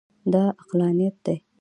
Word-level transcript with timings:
دا 0.33 0.43
عقلانیت 0.61 1.15
دی. 1.25 1.35